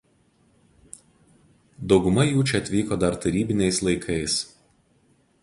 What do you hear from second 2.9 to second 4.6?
dar tarybiniais laikais.